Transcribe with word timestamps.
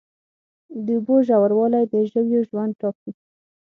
د 0.85 0.87
اوبو 0.97 1.15
ژوروالی 1.27 1.83
د 1.91 1.93
ژویو 2.09 2.41
ژوند 2.49 2.73
ټاکي. 2.81 3.11